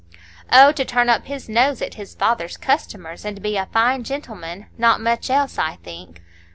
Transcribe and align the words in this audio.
"Oh! 0.51 0.71
to 0.71 0.83
turn 0.83 1.09
up 1.09 1.25
his 1.27 1.47
nose 1.47 1.79
at 1.79 1.93
his 1.93 2.15
father's 2.15 2.57
customers, 2.57 3.23
and 3.23 3.39
be 3.39 3.55
a 3.55 3.67
fine 3.67 4.03
gentleman,—not 4.03 4.99
much 4.99 5.29
else, 5.29 5.59
I 5.59 5.75
think." 5.83 6.23